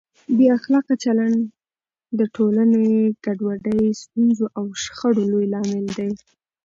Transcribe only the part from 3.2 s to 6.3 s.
ګډوډۍ، ستونزو او شخړو لوی لامل دی.